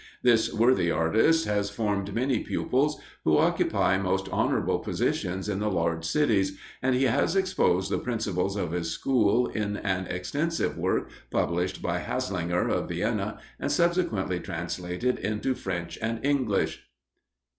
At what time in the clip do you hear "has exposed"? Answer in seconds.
7.03-7.91